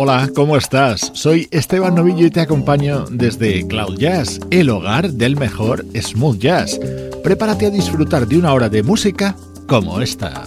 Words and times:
Hola, 0.00 0.30
¿cómo 0.32 0.56
estás? 0.56 1.10
Soy 1.12 1.48
Esteban 1.50 1.96
Novillo 1.96 2.24
y 2.24 2.30
te 2.30 2.40
acompaño 2.40 3.06
desde 3.10 3.66
Cloud 3.66 3.98
Jazz, 3.98 4.38
el 4.52 4.70
hogar 4.70 5.10
del 5.10 5.34
mejor 5.34 5.84
smooth 5.92 6.38
jazz. 6.38 6.78
Prepárate 7.24 7.66
a 7.66 7.70
disfrutar 7.70 8.28
de 8.28 8.38
una 8.38 8.52
hora 8.52 8.68
de 8.68 8.84
música 8.84 9.34
como 9.66 10.00
esta. 10.00 10.44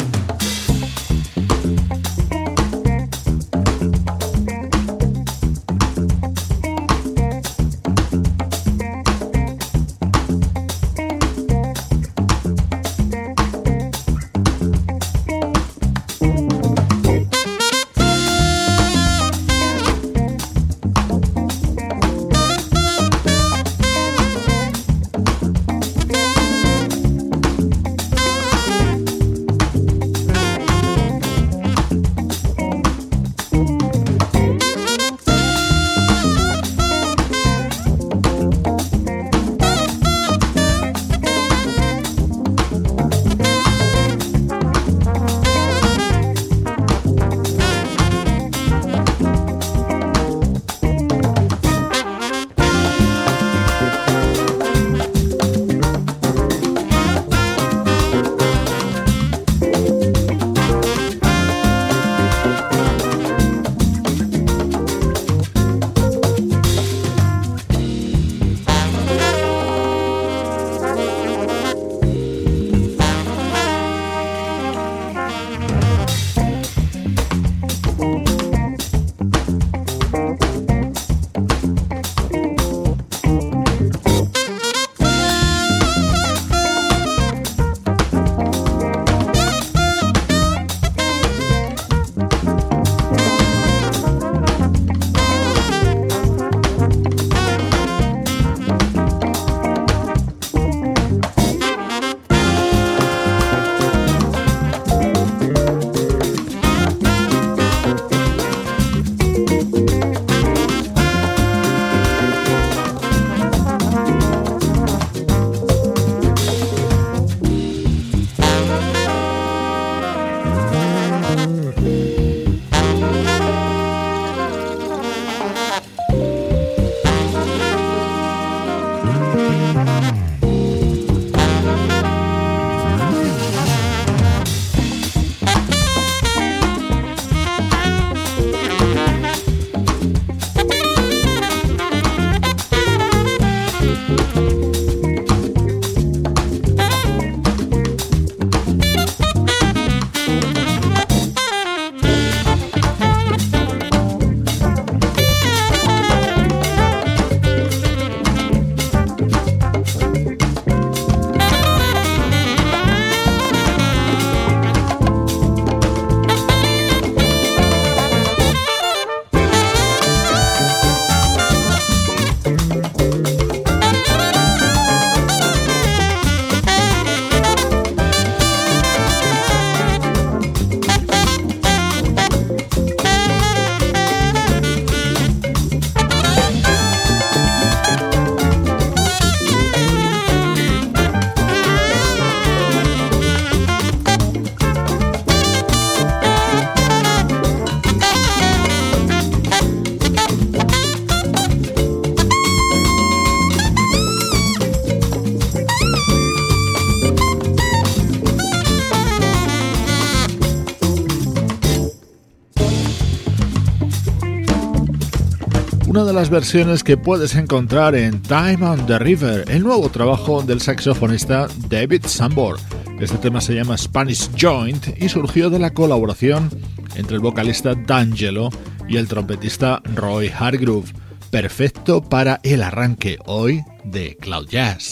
De 216.11 216.16
las 216.16 216.29
versiones 216.29 216.84
que 216.84 216.97
puedes 216.97 217.35
encontrar 217.35 217.96
en 217.96 218.22
Time 218.22 218.67
on 218.67 218.85
the 218.85 218.99
River, 218.99 219.46
el 219.47 219.63
nuevo 219.63 219.90
trabajo 219.90 220.41
del 220.43 220.59
saxofonista 220.59 221.47
David 221.69 222.05
Sambor. 222.05 222.59
Este 222.99 223.17
tema 223.17 223.40
se 223.40 223.55
llama 223.55 223.78
Spanish 223.78 224.29
Joint 224.37 224.87
y 225.02 225.08
surgió 225.08 225.49
de 225.49 225.59
la 225.59 225.69
colaboración 225.69 226.49
entre 226.96 227.16
el 227.16 227.22
vocalista 227.22 227.75
D'Angelo 227.75 228.49
y 228.90 228.97
el 228.97 229.08
trompetista 229.08 229.81
Roy 229.96 230.29
Hargrove. 230.37 230.91
perfecto 231.29 232.02
para 232.02 232.41
el 232.43 232.61
arranque 232.61 233.17
hoy 233.25 233.64
de 233.85 234.17
Cloud 234.17 234.49
Jazz. 234.49 234.91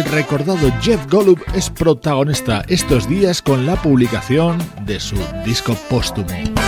El 0.00 0.06
recordado 0.06 0.72
Jeff 0.80 0.98
Golub 1.10 1.38
es 1.54 1.68
protagonista 1.68 2.64
estos 2.68 3.06
días 3.06 3.42
con 3.42 3.66
la 3.66 3.76
publicación 3.76 4.56
de 4.86 4.98
su 4.98 5.16
disco 5.44 5.76
póstumo. 5.90 6.59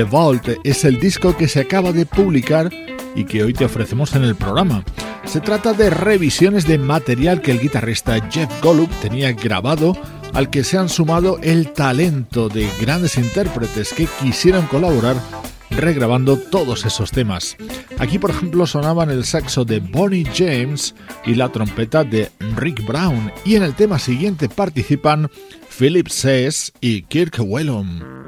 The 0.00 0.04
Vault 0.04 0.48
es 0.64 0.86
el 0.86 0.98
disco 0.98 1.36
que 1.36 1.46
se 1.46 1.60
acaba 1.60 1.92
de 1.92 2.06
publicar 2.06 2.70
y 3.14 3.24
que 3.24 3.42
hoy 3.42 3.52
te 3.52 3.66
ofrecemos 3.66 4.14
en 4.14 4.24
el 4.24 4.34
programa. 4.34 4.82
Se 5.26 5.42
trata 5.42 5.74
de 5.74 5.90
revisiones 5.90 6.66
de 6.66 6.78
material 6.78 7.42
que 7.42 7.50
el 7.50 7.60
guitarrista 7.60 8.18
Jeff 8.30 8.48
Golub 8.62 8.88
tenía 9.02 9.34
grabado, 9.34 9.94
al 10.32 10.48
que 10.48 10.64
se 10.64 10.78
han 10.78 10.88
sumado 10.88 11.38
el 11.42 11.74
talento 11.74 12.48
de 12.48 12.66
grandes 12.80 13.18
intérpretes 13.18 13.92
que 13.92 14.08
quisieron 14.22 14.64
colaborar 14.68 15.16
regrabando 15.68 16.38
todos 16.38 16.86
esos 16.86 17.10
temas. 17.10 17.58
Aquí, 17.98 18.18
por 18.18 18.30
ejemplo, 18.30 18.66
sonaban 18.66 19.10
el 19.10 19.26
saxo 19.26 19.66
de 19.66 19.80
Bonnie 19.80 20.24
James 20.34 20.94
y 21.26 21.34
la 21.34 21.50
trompeta 21.50 22.04
de 22.04 22.30
Rick 22.56 22.86
Brown, 22.86 23.30
y 23.44 23.56
en 23.56 23.64
el 23.64 23.74
tema 23.74 23.98
siguiente 23.98 24.48
participan 24.48 25.30
Philip 25.78 26.08
Sess 26.08 26.72
y 26.80 27.02
Kirk 27.02 27.36
Whelan. 27.38 28.19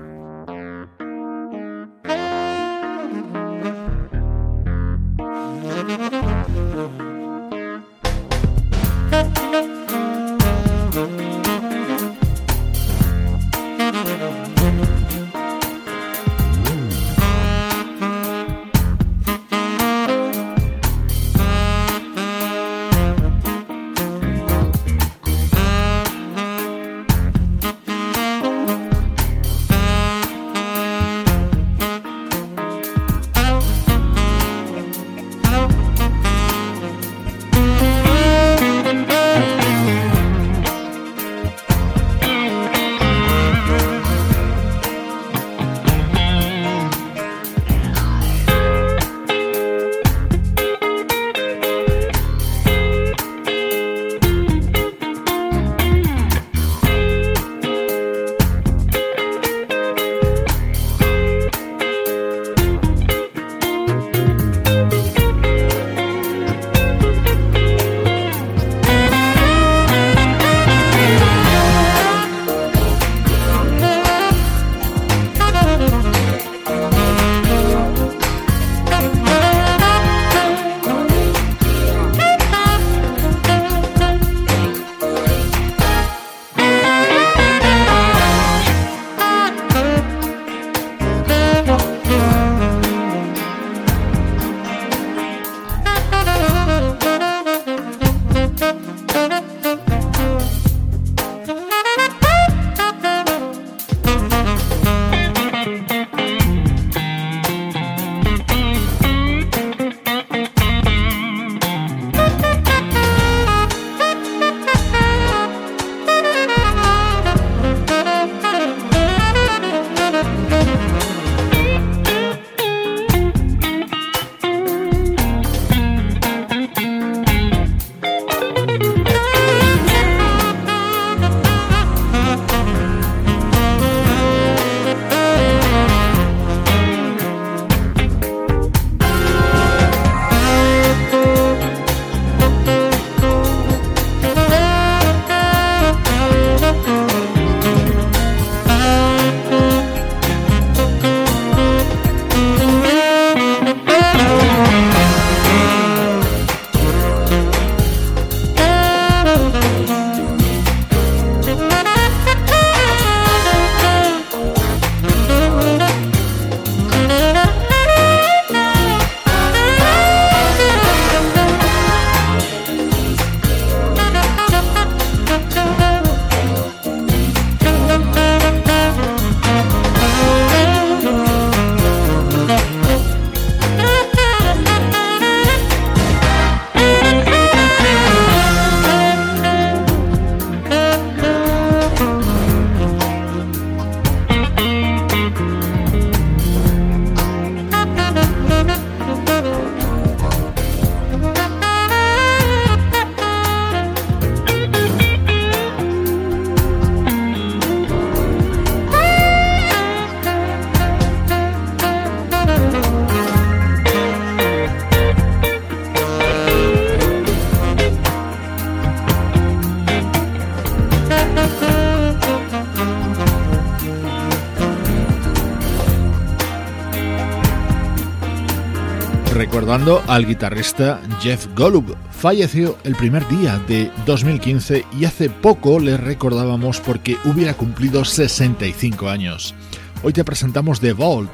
Al 229.82 230.26
guitarrista 230.26 231.00
Jeff 231.20 231.48
Golub. 231.56 231.96
Falleció 232.12 232.78
el 232.84 232.94
primer 232.94 233.26
día 233.26 233.60
de 233.66 233.90
2015 234.06 234.84
y 234.96 235.06
hace 235.06 235.28
poco 235.28 235.80
le 235.80 235.96
recordábamos 235.96 236.78
porque 236.78 237.16
hubiera 237.24 237.54
cumplido 237.54 238.04
65 238.04 239.08
años. 239.08 239.56
Hoy 240.04 240.12
te 240.12 240.22
presentamos 240.22 240.78
The 240.78 240.92
Vault, 240.92 241.30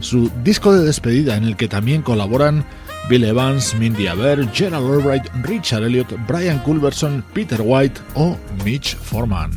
su 0.00 0.32
disco 0.42 0.74
de 0.74 0.84
despedida 0.84 1.36
en 1.36 1.44
el 1.44 1.56
que 1.56 1.68
también 1.68 2.02
colaboran 2.02 2.64
Bill 3.08 3.22
Evans, 3.22 3.76
Mindy 3.76 4.08
Aber, 4.08 4.48
Gerald 4.52 4.92
Albright, 4.92 5.28
Richard 5.44 5.84
Elliott, 5.84 6.12
Brian 6.26 6.58
Culberson, 6.58 7.24
Peter 7.32 7.60
White 7.62 8.00
o 8.14 8.36
Mitch 8.64 8.96
Foreman. 8.96 9.52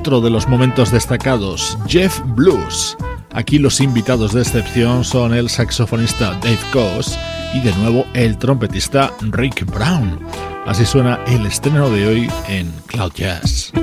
Otro 0.00 0.22
de 0.22 0.30
los 0.30 0.48
momentos 0.48 0.90
destacados, 0.90 1.76
Jeff 1.86 2.22
Blues. 2.24 2.96
Aquí 3.32 3.58
los 3.58 3.82
invitados 3.82 4.32
de 4.32 4.40
excepción 4.40 5.04
son 5.04 5.34
el 5.34 5.50
saxofonista 5.50 6.30
Dave 6.40 6.58
Coase 6.72 7.18
y 7.52 7.60
de 7.60 7.70
nuevo 7.74 8.06
el 8.14 8.38
trompetista 8.38 9.12
Rick 9.20 9.66
Brown. 9.66 10.18
Así 10.64 10.86
suena 10.86 11.20
el 11.26 11.44
estreno 11.44 11.90
de 11.90 12.06
hoy 12.06 12.30
en 12.48 12.72
Cloud 12.86 13.12
Jazz. 13.12 13.74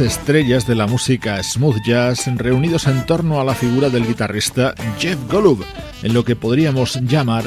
Estrellas 0.00 0.66
de 0.66 0.74
la 0.74 0.86
música 0.86 1.42
smooth 1.42 1.82
jazz 1.84 2.26
reunidos 2.36 2.86
en 2.86 3.04
torno 3.04 3.40
a 3.40 3.44
la 3.44 3.54
figura 3.54 3.90
del 3.90 4.06
guitarrista 4.06 4.74
Jeff 4.98 5.18
Golub, 5.30 5.64
en 6.02 6.14
lo 6.14 6.24
que 6.24 6.36
podríamos 6.36 7.00
llamar 7.02 7.44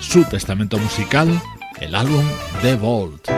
su 0.00 0.24
testamento 0.24 0.78
musical, 0.78 1.40
el 1.80 1.94
álbum 1.94 2.24
The 2.62 2.74
Vault. 2.76 3.28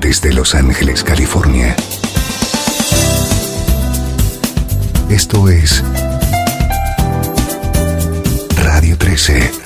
Desde 0.00 0.32
Los 0.32 0.54
Ángeles, 0.54 1.02
California. 1.02 1.74
Esto 5.08 5.48
es 5.48 5.82
Radio 8.56 8.96
13. 8.98 9.65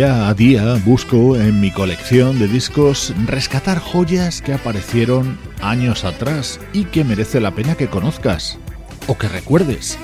Día 0.00 0.28
a 0.30 0.32
día 0.32 0.80
busco 0.86 1.36
en 1.36 1.60
mi 1.60 1.70
colección 1.70 2.38
de 2.38 2.48
discos 2.48 3.12
rescatar 3.26 3.78
joyas 3.78 4.40
que 4.40 4.54
aparecieron 4.54 5.38
años 5.60 6.06
atrás 6.06 6.58
y 6.72 6.84
que 6.84 7.04
merece 7.04 7.38
la 7.38 7.54
pena 7.54 7.74
que 7.74 7.88
conozcas 7.88 8.58
o 9.08 9.18
que 9.18 9.28
recuerdes. 9.28 9.98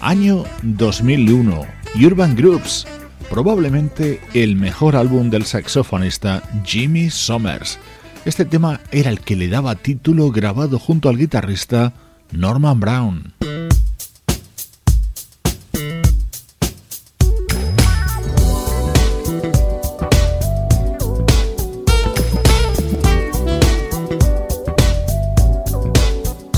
Año 0.00 0.44
2001, 0.62 1.66
Urban 2.00 2.36
Groups, 2.36 2.86
probablemente 3.28 4.20
el 4.34 4.54
mejor 4.54 4.94
álbum 4.94 5.30
del 5.30 5.44
saxofonista 5.44 6.44
Jimmy 6.64 7.10
Somers. 7.10 7.80
Este 8.24 8.44
tema 8.44 8.78
era 8.92 9.10
el 9.10 9.18
que 9.18 9.34
le 9.34 9.48
daba 9.48 9.74
título 9.74 10.30
grabado 10.30 10.78
junto 10.78 11.08
al 11.08 11.18
guitarrista 11.18 11.92
Norman 12.30 12.78
Brown. 12.78 13.34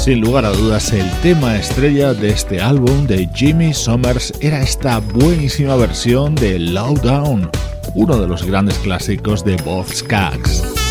Sin 0.03 0.21
lugar 0.21 0.45
a 0.45 0.51
dudas, 0.51 0.93
el 0.93 1.09
tema 1.21 1.55
estrella 1.55 2.13
de 2.13 2.31
este 2.31 2.61
álbum 2.61 3.07
de 3.07 3.29
Jimmy 3.33 3.73
Summers 3.73 4.33
era 4.41 4.61
esta 4.61 4.99
buenísima 4.99 5.77
versión 5.77 6.35
de 6.35 6.59
Low 6.59 6.97
Down, 6.97 7.49
uno 7.95 8.19
de 8.19 8.27
los 8.27 8.43
grandes 8.45 8.77
clásicos 8.79 9.45
de 9.45 9.55
Bob 9.59 9.87
Skaggs. 9.87 10.82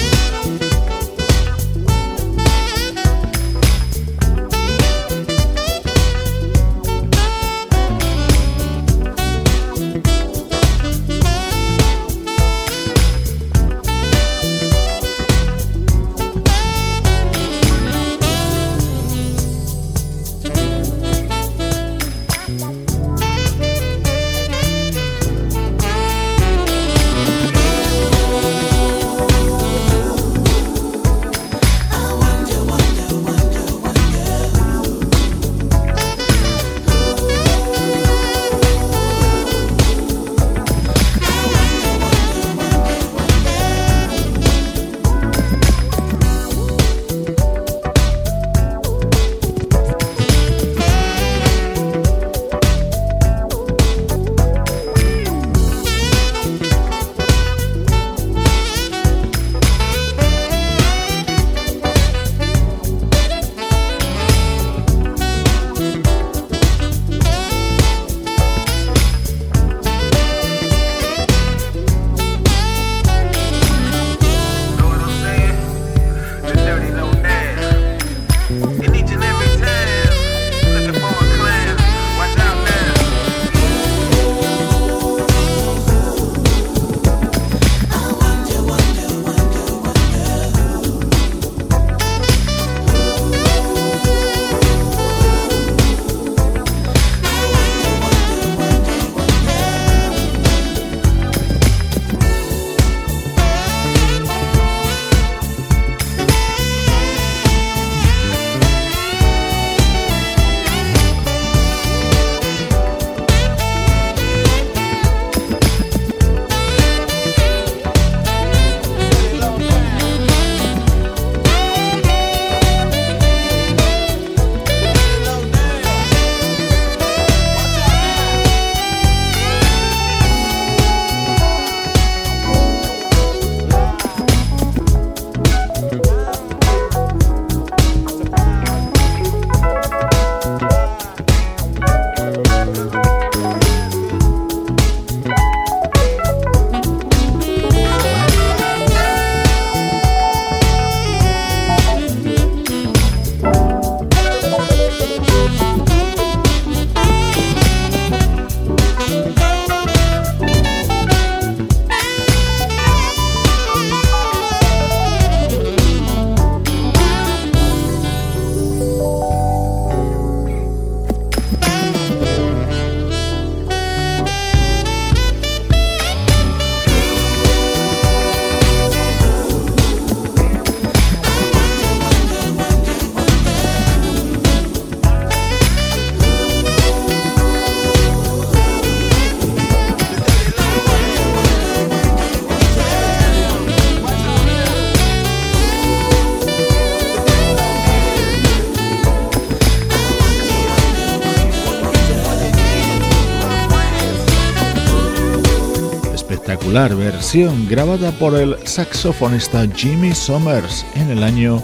Espectacular 206.72 206.96
versión 206.96 207.68
grabada 207.68 208.12
por 208.14 208.36
el 208.36 208.56
saxofonista 208.66 209.68
Jimmy 209.76 210.16
Summers 210.16 210.86
en 210.96 211.10
el 211.10 211.22
año 211.22 211.62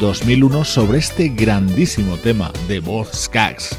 2001 0.00 0.64
sobre 0.64 0.98
este 0.98 1.28
grandísimo 1.28 2.16
tema 2.16 2.50
de 2.66 2.80
voz 2.80 3.10
Skaggs. 3.12 3.76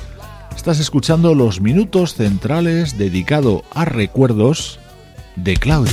Estás 0.56 0.80
escuchando 0.80 1.34
los 1.34 1.60
minutos 1.60 2.14
centrales 2.14 3.00
dedicado 3.00 3.64
a 3.74 3.86
recuerdos 3.86 4.80
de 5.36 5.58
Cloud. 5.58 5.88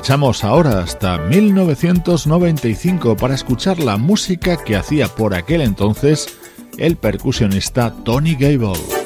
Marchamos 0.00 0.44
ahora 0.44 0.78
hasta 0.78 1.18
1995 1.18 3.18
para 3.18 3.34
escuchar 3.34 3.80
la 3.80 3.98
música 3.98 4.56
que 4.56 4.74
hacía 4.74 5.08
por 5.08 5.34
aquel 5.34 5.60
entonces 5.60 6.38
el 6.78 6.96
percusionista 6.96 7.92
Tony 8.02 8.34
Gable. 8.34 8.99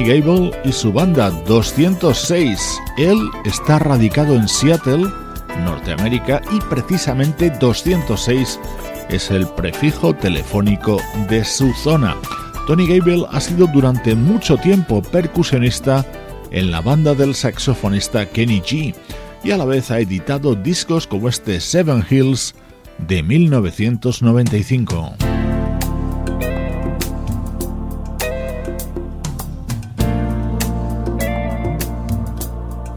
Tony 0.00 0.20
Gable 0.20 0.50
y 0.64 0.72
su 0.72 0.94
banda 0.94 1.28
206. 1.46 2.80
Él 2.96 3.18
está 3.44 3.78
radicado 3.78 4.34
en 4.34 4.48
Seattle, 4.48 5.04
Norteamérica, 5.62 6.40
y 6.50 6.58
precisamente 6.70 7.50
206 7.50 8.58
es 9.10 9.30
el 9.30 9.46
prefijo 9.48 10.14
telefónico 10.14 11.02
de 11.28 11.44
su 11.44 11.74
zona. 11.74 12.16
Tony 12.66 12.86
Gable 12.86 13.26
ha 13.30 13.40
sido 13.40 13.66
durante 13.66 14.14
mucho 14.14 14.56
tiempo 14.56 15.02
percusionista 15.02 16.06
en 16.50 16.70
la 16.70 16.80
banda 16.80 17.14
del 17.14 17.34
saxofonista 17.34 18.24
Kenny 18.24 18.62
G 18.62 18.94
y 19.44 19.50
a 19.50 19.58
la 19.58 19.66
vez 19.66 19.90
ha 19.90 20.00
editado 20.00 20.54
discos 20.54 21.06
como 21.06 21.28
este 21.28 21.60
Seven 21.60 22.06
Hills 22.08 22.54
de 23.06 23.22
1995. 23.22 25.29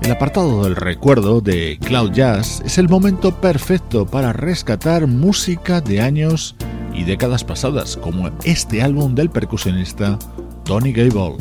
El 0.04 0.12
apartado 0.12 0.66
del 0.66 0.76
recuerdo 0.76 1.40
de 1.40 1.80
Cloud 1.80 2.12
Jazz 2.12 2.62
es 2.66 2.78
el 2.78 2.90
momento 2.90 3.40
perfecto 3.40 4.06
para 4.06 4.34
rescatar 4.34 5.08
música 5.08 5.80
de 5.80 6.02
años 6.02 6.58
y 6.94 7.06
décadas 7.06 7.46
pasadas, 7.46 7.96
como 7.96 8.30
este 8.44 8.82
álbum 8.82 9.16
del 9.16 9.30
percusionista 9.30 10.20
Tony 10.66 10.92
Gable. 10.92 11.38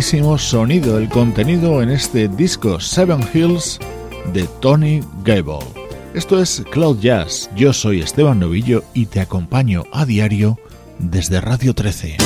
Buenísimo 0.00 0.38
sonido 0.38 0.96
el 0.96 1.10
contenido 1.10 1.82
en 1.82 1.90
este 1.90 2.26
disco 2.26 2.80
Seven 2.80 3.20
Hills 3.34 3.78
de 4.32 4.44
Tony 4.62 5.02
Gable. 5.24 5.58
Esto 6.14 6.40
es 6.40 6.62
Cloud 6.70 7.00
Jazz, 7.00 7.50
yo 7.54 7.74
soy 7.74 8.00
Esteban 8.00 8.40
Novillo 8.40 8.82
y 8.94 9.04
te 9.04 9.20
acompaño 9.20 9.84
a 9.92 10.06
diario 10.06 10.58
desde 10.98 11.42
Radio 11.42 11.74
13. 11.74 12.16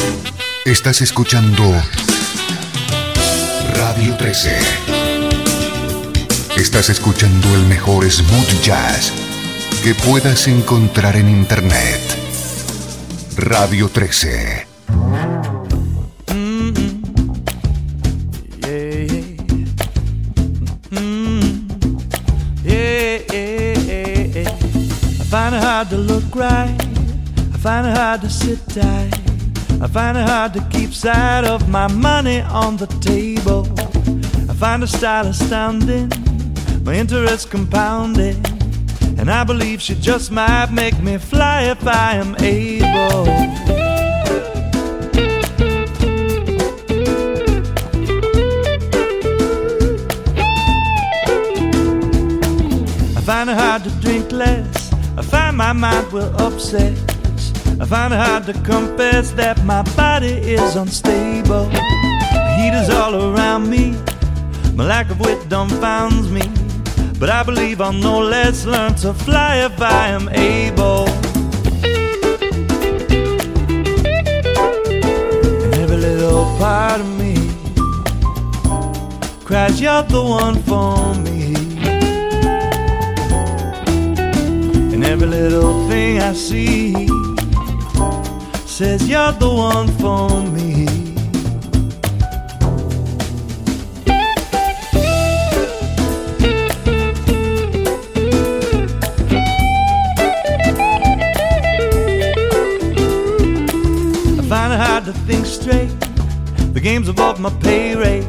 Estás 0.65 1.01
escuchando 1.01 1.65
Radio 3.77 4.17
13. 4.19 4.57
Estás 6.57 6.91
escuchando 6.91 7.53
el 7.57 7.63
mejor 7.67 8.09
smooth 8.09 8.63
jazz 8.63 9.13
que 9.83 9.97
puedas 9.97 10.47
encontrar 10.47 11.17
en 11.17 11.29
Internet. 11.29 12.01
Radio 13.37 13.89
13. 13.89 14.74
Right. 25.93 26.77
I 27.53 27.59
find 27.59 27.87
it 27.87 27.97
hard 27.97 28.21
to 28.23 28.31
sit 28.31 28.59
tight. 28.69 29.13
I 29.83 29.87
find 29.87 30.17
it 30.17 30.27
hard 30.27 30.53
to 30.55 30.61
keep 30.71 30.93
sight 30.93 31.45
of 31.45 31.69
my 31.69 31.89
money 31.89 32.41
on 32.41 32.77
the 32.77 32.87
table. 33.01 33.67
I 34.49 34.55
find 34.55 34.83
the 34.83 34.87
style 34.87 35.27
astounding, 35.27 36.11
my 36.85 36.95
interest 36.95 37.51
compounding. 37.51 38.43
And 39.19 39.31
I 39.31 39.45
believe 39.45 39.81
she 39.81 39.95
just 39.95 40.31
might 40.31 40.71
make 40.71 40.99
me 41.01 41.19
fly 41.19 41.65
if 41.65 41.87
I 41.87 42.15
am 42.15 42.35
able. 42.37 43.29
I 53.17 53.21
find 53.21 53.51
it 53.51 53.57
hard 53.57 53.85
to 53.85 53.91
drink 54.01 54.33
less 54.33 54.74
my 55.55 55.73
mind 55.73 56.11
will 56.13 56.35
upset. 56.41 56.93
I 57.81 57.85
find 57.87 58.13
it 58.13 58.17
hard 58.17 58.45
to 58.47 58.53
confess 58.65 59.31
that 59.33 59.65
my 59.65 59.83
body 59.97 60.33
is 60.33 60.75
unstable. 60.75 61.67
The 61.67 62.57
heat 62.59 62.75
is 62.75 62.91
all 62.91 63.15
around 63.15 63.71
me, 63.71 63.93
my 64.75 64.85
lack 64.85 65.11
of 65.11 65.21
wit 65.21 65.39
dumbfounds 65.49 66.31
me. 66.31 66.43
But 67.21 67.31
I 67.31 67.43
believe 67.45 67.81
I'll 67.81 67.93
no 67.93 68.19
less 68.21 68.67
learn 68.67 68.95
to 68.97 69.15
fly 69.15 69.57
if 69.59 69.81
I 69.81 70.09
am 70.09 70.29
able. 70.31 71.07
And 75.63 75.75
every 75.75 75.97
little 75.97 76.45
part 76.59 77.01
of 77.01 77.09
me 77.19 77.35
cries, 79.45 79.81
You're 79.81 80.03
the 80.03 80.23
one 80.23 80.61
for 80.65 81.15
me. 81.23 81.34
Every 85.05 85.27
little 85.27 85.89
thing 85.89 86.19
I 86.21 86.33
see 86.33 86.93
says 88.67 89.09
you're 89.09 89.33
the 89.33 89.49
one 89.49 89.89
for 89.99 90.43
me. 90.53 90.87
I 104.39 104.43
find 104.49 104.73
it 104.73 104.81
hard 104.81 105.05
to 105.05 105.13
think 105.27 105.47
straight. 105.47 105.91
The 106.73 106.81
game's 106.81 107.09
above 107.09 107.39
my 107.41 107.51
pay 107.61 107.95
rate. 107.95 108.27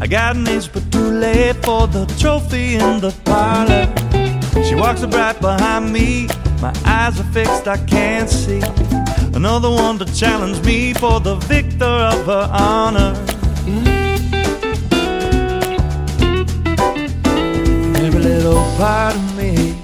I 0.00 0.06
got 0.06 0.36
an 0.36 0.48
inch 0.48 0.72
but 0.72 0.90
too 0.90 1.10
late 1.10 1.56
for 1.64 1.86
the 1.86 2.06
trophy 2.18 2.74
in 2.74 3.00
the 3.00 3.14
parlor. 3.24 3.99
She 4.64 4.74
walks 4.74 5.02
right 5.02 5.40
behind 5.40 5.92
me. 5.92 6.28
My 6.60 6.72
eyes 6.84 7.18
are 7.18 7.32
fixed, 7.32 7.66
I 7.66 7.78
can't 7.86 8.28
see. 8.28 8.60
Another 9.34 9.70
one 9.70 9.98
to 9.98 10.04
challenge 10.12 10.62
me 10.64 10.92
for 10.92 11.20
the 11.20 11.36
victor 11.36 11.84
of 11.84 12.26
her 12.26 12.48
honor. 12.52 13.14
Every 18.04 18.20
little 18.20 18.62
part 18.76 19.14
of 19.14 19.36
me 19.36 19.74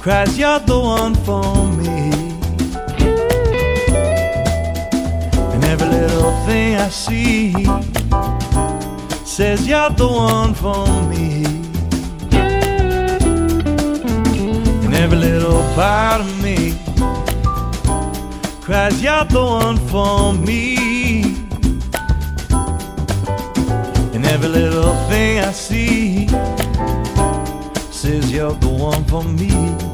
cries, 0.00 0.38
You're 0.38 0.60
the 0.60 0.78
one 0.78 1.14
for 1.26 1.66
me. 1.72 2.10
And 5.52 5.64
every 5.64 5.88
little 5.88 6.32
thing 6.46 6.76
I 6.76 6.88
see 6.88 7.52
says, 9.24 9.66
You're 9.66 9.90
the 9.90 10.06
one 10.06 10.54
for 10.54 10.86
me. 11.10 11.55
Every 14.96 15.18
little 15.18 15.62
part 15.74 16.20
of 16.20 16.42
me 16.42 16.74
cries, 18.66 19.00
You're 19.00 19.24
the 19.26 19.44
one 19.44 19.78
for 19.88 20.32
me. 20.32 21.22
And 24.14 24.26
every 24.26 24.48
little 24.48 24.94
thing 25.08 25.38
I 25.38 25.52
see 25.52 26.26
says, 27.92 28.32
You're 28.32 28.54
the 28.54 28.68
one 28.68 29.04
for 29.04 29.22
me. 29.22 29.85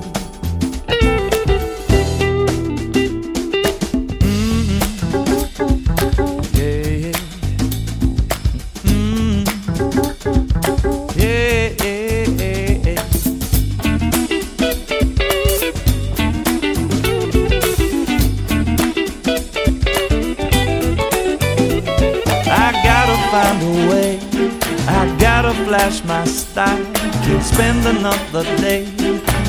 Spend 27.55 27.87
another 27.87 28.45
day. 28.57 28.85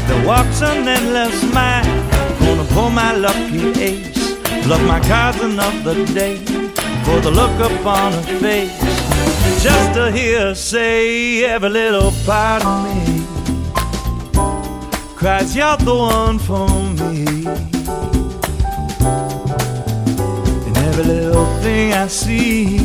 The 0.09 0.23
walk's 0.27 0.61
an 0.61 0.87
endless 0.87 1.37
mile. 1.53 1.85
Gonna 2.39 2.67
pull 2.73 2.89
my 2.89 3.13
lucky 3.15 3.63
ace. 3.81 4.23
Love 4.67 4.83
my 4.87 4.99
cards 5.01 5.39
another 5.41 5.95
day. 6.13 6.37
For 7.05 7.19
the 7.19 7.31
look 7.31 7.55
upon 7.71 8.13
her 8.13 8.39
face. 8.39 8.79
Just 9.63 9.93
to 9.95 10.11
hear 10.11 10.39
her 10.39 10.55
say 10.55 11.43
every 11.45 11.69
little 11.69 12.11
part 12.25 12.65
of 12.65 12.83
me 12.83 13.23
cries, 15.23 15.55
You're 15.55 15.77
the 15.77 15.95
one 15.95 16.37
for 16.37 16.67
me. 16.99 17.25
And 20.67 20.77
every 20.87 21.05
little 21.05 21.45
thing 21.61 21.93
I 21.93 22.07
see 22.07 22.79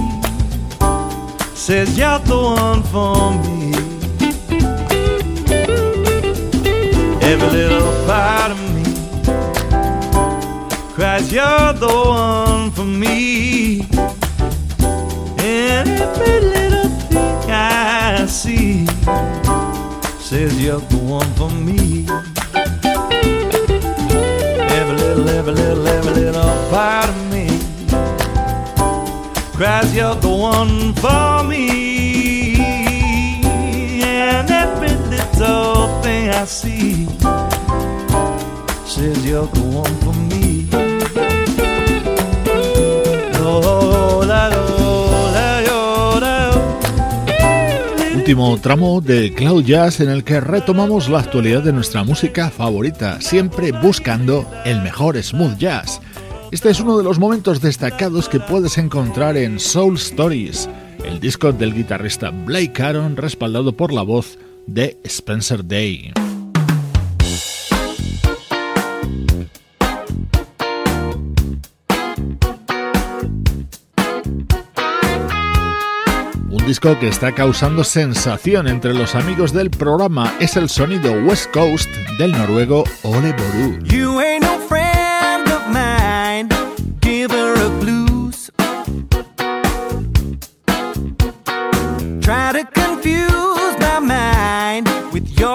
says 1.68 1.98
you're 1.98 2.18
the 2.20 2.36
one 2.36 2.82
for 2.84 3.32
me. 3.42 3.57
Every 7.30 7.50
little 7.50 8.06
part 8.06 8.52
of 8.52 8.60
me 8.74 8.84
cries 10.94 11.30
you're 11.30 11.74
the 11.74 11.86
one 11.86 12.70
for 12.70 12.86
me. 12.86 13.82
And 15.38 15.90
every 15.90 16.40
little 16.40 16.88
thing 17.10 17.50
I 17.50 18.24
see 18.26 18.86
says 20.18 20.58
you're 20.58 20.80
the 20.80 20.96
one 20.96 21.30
for 21.34 21.50
me. 21.50 22.06
Every 24.78 24.96
little, 24.96 25.28
every 25.28 25.52
little, 25.52 25.86
every 25.86 26.14
little 26.14 26.70
part 26.70 27.10
of 27.10 27.30
me 27.30 27.46
cries 29.54 29.94
you're 29.94 30.14
the 30.14 30.30
one 30.30 30.94
for 30.94 31.44
me. 31.44 32.56
And 34.02 34.50
every 34.50 34.94
little 35.10 35.87
la, 44.26 44.50
oh, 44.50 45.30
la, 45.32 45.62
oh, 45.70 46.20
la, 46.20 46.50
oh. 46.50 48.16
Último 48.16 48.58
tramo 48.60 49.00
de 49.00 49.32
Cloud 49.34 49.64
Jazz 49.64 50.00
en 50.00 50.08
el 50.08 50.24
que 50.24 50.40
retomamos 50.40 51.08
la 51.08 51.20
actualidad 51.20 51.62
de 51.62 51.72
nuestra 51.72 52.04
música 52.04 52.50
favorita, 52.50 53.20
siempre 53.20 53.72
buscando 53.72 54.46
el 54.64 54.80
mejor 54.82 55.22
smooth 55.22 55.56
jazz. 55.58 56.00
Este 56.50 56.70
es 56.70 56.80
uno 56.80 56.96
de 56.96 57.04
los 57.04 57.18
momentos 57.18 57.60
destacados 57.60 58.28
que 58.28 58.40
puedes 58.40 58.78
encontrar 58.78 59.36
en 59.36 59.60
Soul 59.60 59.96
Stories, 59.96 60.68
el 61.04 61.20
disco 61.20 61.52
del 61.52 61.74
guitarrista 61.74 62.30
Blake 62.30 62.82
Aaron 62.82 63.16
respaldado 63.16 63.72
por 63.72 63.92
la 63.92 64.02
voz 64.02 64.38
de 64.68 65.00
Spencer 65.04 65.66
Day. 65.66 66.12
Un 76.50 76.66
disco 76.66 76.98
que 76.98 77.08
está 77.08 77.32
causando 77.32 77.82
sensación 77.82 78.68
entre 78.68 78.92
los 78.92 79.14
amigos 79.14 79.52
del 79.52 79.70
programa 79.70 80.34
es 80.38 80.56
el 80.56 80.68
sonido 80.68 81.12
West 81.24 81.50
Coast 81.52 81.88
del 82.18 82.32
noruego 82.32 82.84
Ole 83.02 83.32
Boru. 83.32 83.78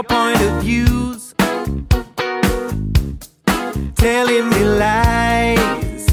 Your 0.04 0.10
point 0.10 0.42
of 0.42 0.64
views. 0.64 1.34
Telling 3.96 4.50
me 4.50 4.64
lies. 4.64 6.08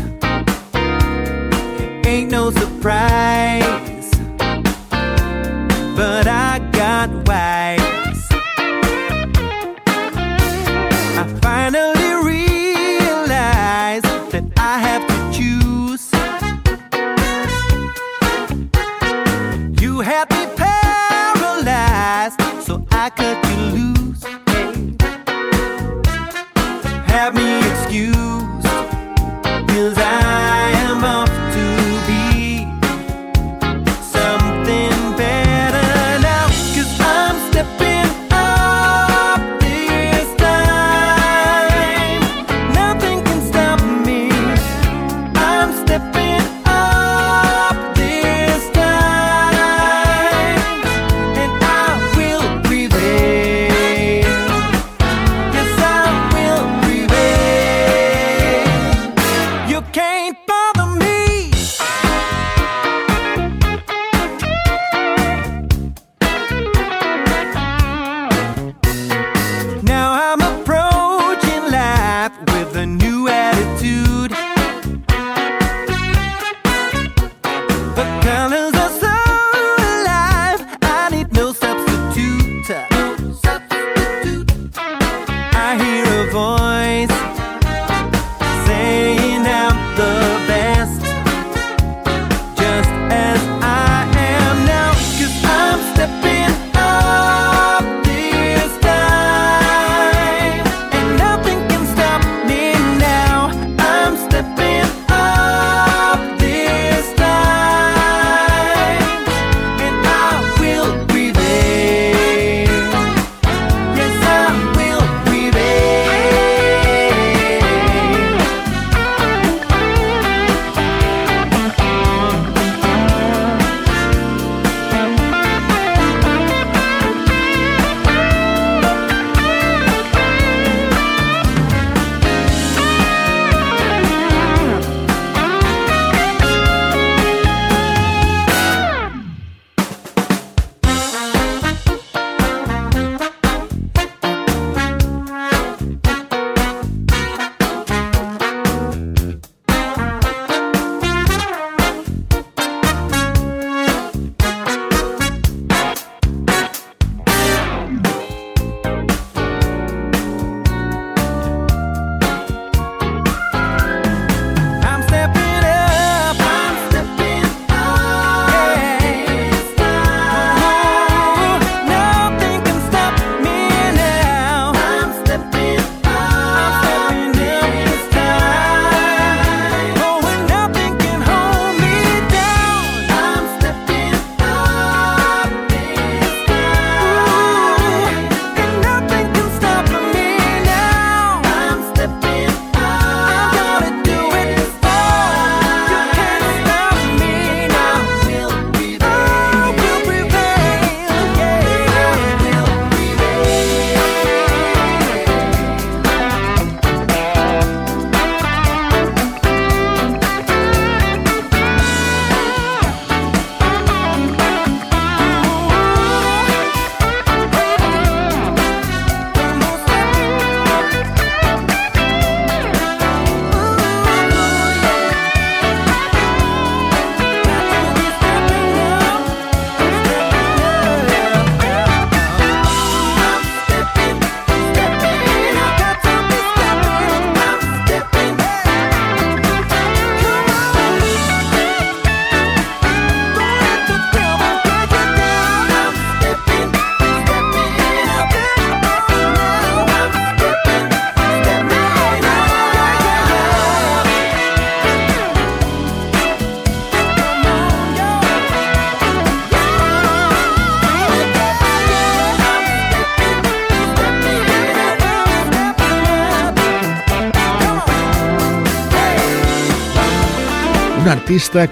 Ain't 2.06 2.30
no 2.30 2.50
surprise. 2.50 4.10
But 5.96 6.26
I 6.26 6.58
got 6.72 7.10
wise. 7.26 8.26
I 11.18 11.24
finally 11.42 12.12
realize 12.32 14.02
that 14.32 14.44
I 14.56 14.78
have 14.78 15.06
to 15.10 15.16
choose. 15.36 16.10
You 19.80 20.00
had 20.00 20.30
me 20.30 20.46
paralyzed, 20.56 22.40
so 22.64 22.86
I 22.90 23.10
cut 23.10 23.49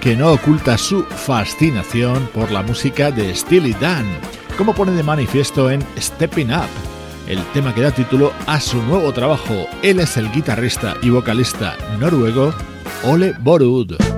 que 0.01 0.15
no 0.15 0.35
oculta 0.35 0.79
su 0.79 1.03
fascinación 1.03 2.29
por 2.33 2.53
la 2.53 2.63
música 2.63 3.11
de 3.11 3.35
Steely 3.35 3.73
Dan, 3.81 4.07
como 4.57 4.73
pone 4.73 4.93
de 4.93 5.03
manifiesto 5.03 5.69
en 5.69 5.85
Stepping 5.99 6.53
Up, 6.53 6.69
el 7.27 7.43
tema 7.55 7.75
que 7.75 7.81
da 7.81 7.91
título 7.91 8.33
a 8.47 8.61
su 8.61 8.81
nuevo 8.85 9.13
trabajo. 9.13 9.67
Él 9.83 9.99
es 9.99 10.17
el 10.17 10.31
guitarrista 10.31 10.95
y 11.03 11.11
vocalista 11.11 11.77
noruego 11.99 12.55
Ole 13.03 13.35
Borud. 13.41 14.18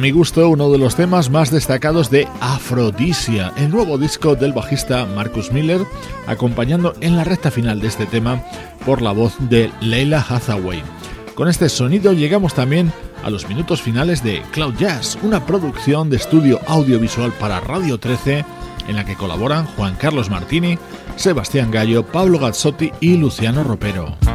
Mi 0.00 0.10
gusto, 0.12 0.48
uno 0.48 0.70
de 0.70 0.78
los 0.78 0.96
temas 0.96 1.28
más 1.28 1.50
destacados 1.50 2.10
de 2.10 2.26
Afrodisia, 2.40 3.52
el 3.56 3.70
nuevo 3.70 3.98
disco 3.98 4.34
del 4.34 4.54
bajista 4.54 5.04
Marcus 5.04 5.52
Miller, 5.52 5.82
acompañando 6.26 6.94
en 7.00 7.16
la 7.16 7.24
recta 7.24 7.50
final 7.50 7.80
de 7.80 7.88
este 7.88 8.06
tema 8.06 8.42
por 8.86 9.02
la 9.02 9.12
voz 9.12 9.34
de 9.38 9.70
Leila 9.82 10.24
Hathaway. 10.26 10.82
Con 11.34 11.48
este 11.48 11.68
sonido 11.68 12.14
llegamos 12.14 12.54
también 12.54 12.90
a 13.22 13.28
los 13.28 13.46
minutos 13.46 13.82
finales 13.82 14.24
de 14.24 14.42
Cloud 14.52 14.74
Jazz, 14.78 15.18
una 15.22 15.44
producción 15.44 16.08
de 16.08 16.16
estudio 16.16 16.60
audiovisual 16.66 17.32
para 17.32 17.60
Radio 17.60 17.98
13 17.98 18.44
en 18.88 18.96
la 18.96 19.04
que 19.04 19.16
colaboran 19.16 19.66
Juan 19.76 19.96
Carlos 19.96 20.30
Martini, 20.30 20.78
Sebastián 21.16 21.70
Gallo, 21.70 22.06
Pablo 22.06 22.38
Gazzotti 22.38 22.90
y 23.00 23.18
Luciano 23.18 23.64
Ropero. 23.64 24.29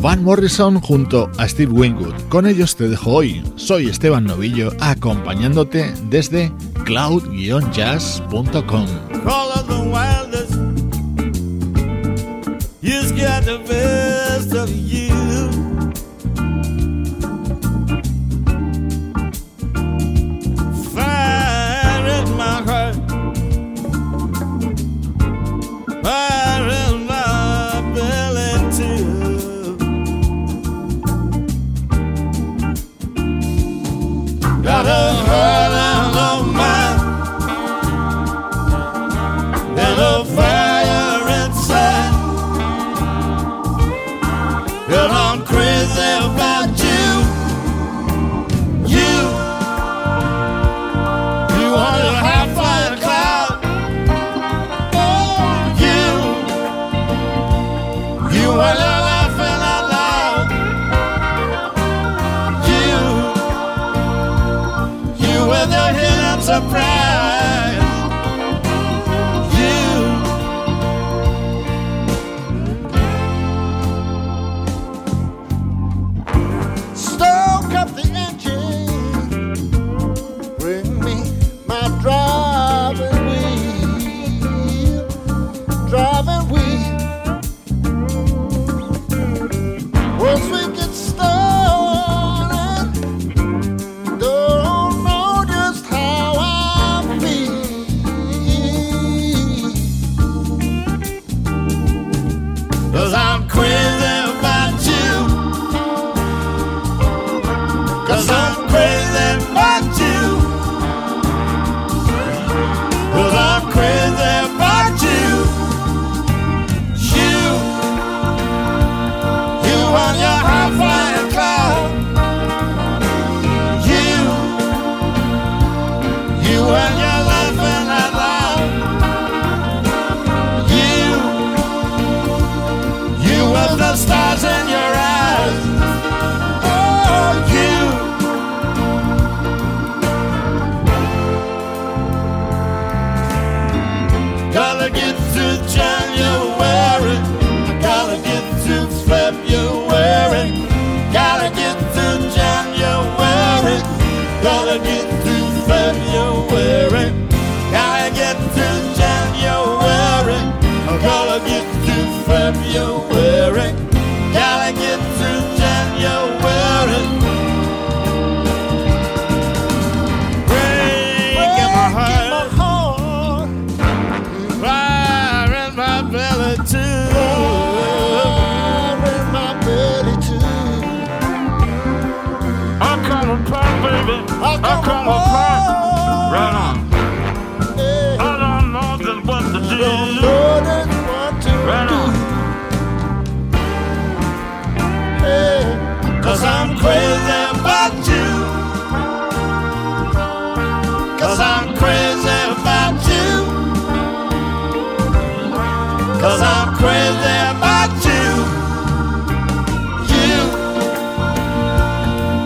Van 0.00 0.22
Morrison 0.22 0.80
junto 0.80 1.28
a 1.38 1.48
Steve 1.48 1.72
Wingwood. 1.72 2.14
Con 2.28 2.46
ellos 2.46 2.76
te 2.76 2.88
dejo 2.88 3.14
hoy. 3.14 3.42
Soy 3.56 3.88
Esteban 3.88 4.22
Novillo 4.24 4.70
acompañándote 4.78 5.92
desde 6.08 6.52
cloud-jazz.com. 6.84 8.86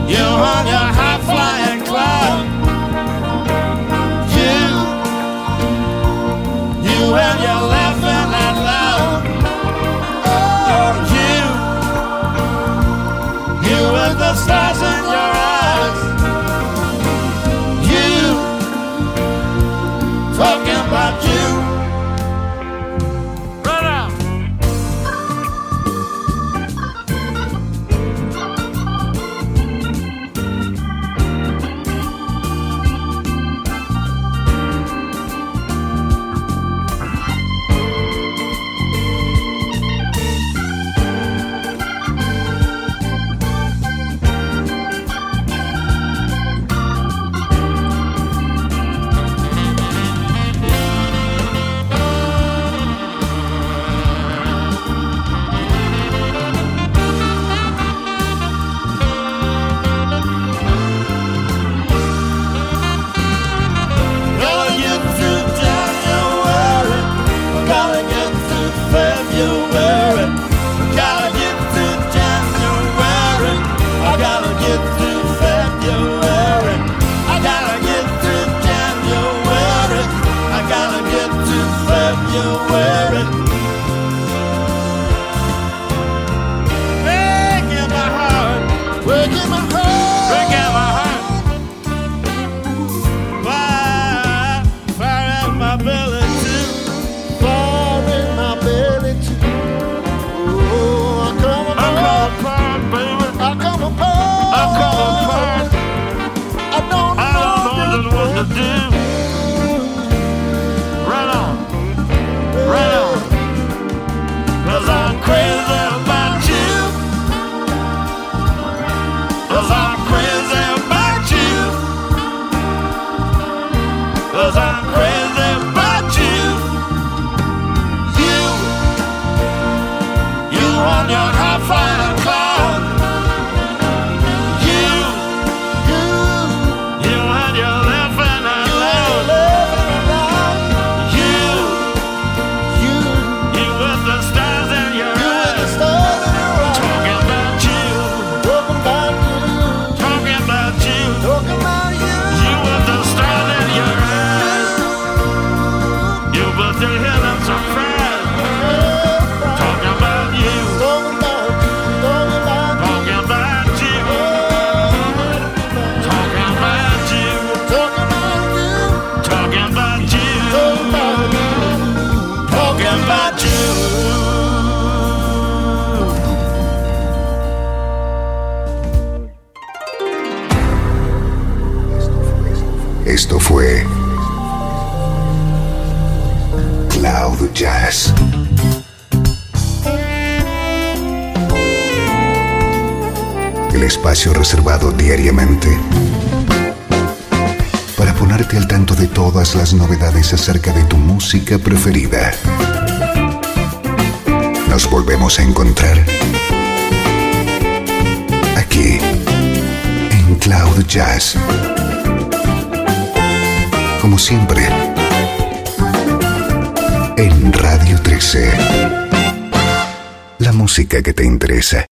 Your 0.09 0.19
heart 0.21 0.62